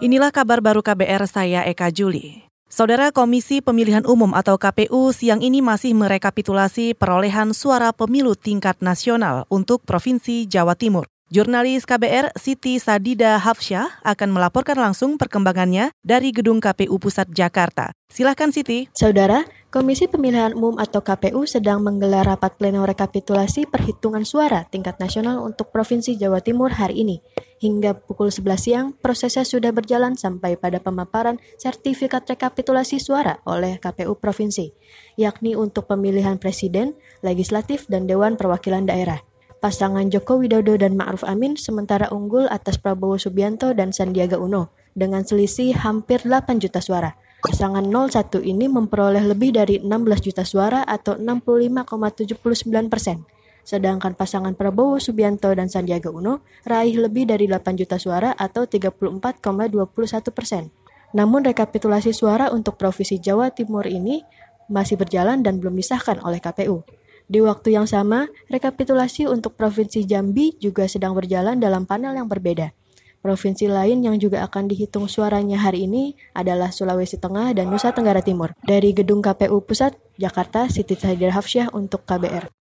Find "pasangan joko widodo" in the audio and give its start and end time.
39.60-40.72